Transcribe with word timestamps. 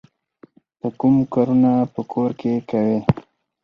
ته 0.79 0.87
کوم 0.99 1.15
کارونه 1.33 1.71
په 1.93 2.01
کور 2.11 2.31
کې 2.39 2.53
کوې؟ 2.69 2.97